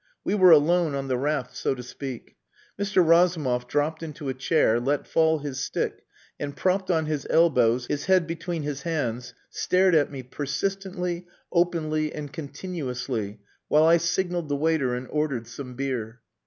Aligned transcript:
We 0.23 0.33
were 0.33 0.49
alone 0.49 0.95
on 0.95 1.09
the 1.09 1.15
raft, 1.19 1.55
so 1.55 1.75
to 1.75 1.83
speak. 1.83 2.35
Mr. 2.79 3.07
Razumov 3.07 3.67
dropped 3.67 4.01
into 4.01 4.29
a 4.29 4.33
chair, 4.33 4.79
let 4.79 5.05
fall 5.05 5.37
his 5.37 5.59
stick, 5.59 6.03
and 6.39 6.55
propped 6.57 6.89
on 6.89 7.05
his 7.05 7.27
elbows, 7.29 7.85
his 7.85 8.05
head 8.05 8.25
between 8.25 8.63
his 8.63 8.81
hands, 8.81 9.35
stared 9.51 9.93
at 9.93 10.11
me 10.11 10.23
persistently, 10.23 11.27
openly, 11.51 12.11
and 12.15 12.33
continuously, 12.33 13.41
while 13.67 13.83
I 13.83 13.97
signalled 13.97 14.49
the 14.49 14.55
waiter 14.55 14.95
and 14.95 15.07
ordered 15.07 15.45
some 15.45 15.75
beer. 15.75 16.21